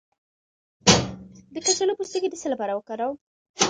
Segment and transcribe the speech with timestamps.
[1.53, 3.17] د کچالو پوستکی د څه لپاره وکاروم؟